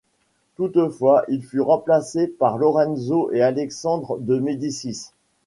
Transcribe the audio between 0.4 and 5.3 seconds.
Toutefois, il fut remplacé par Lorenzo et Alexandre de Médicis.